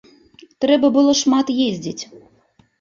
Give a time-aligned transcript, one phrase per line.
[0.65, 2.03] Трэба было шмат ездзіць.